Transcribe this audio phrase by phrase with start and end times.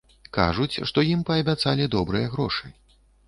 [0.37, 2.65] Кажуць, што ім паабяцалі добрыя грошы.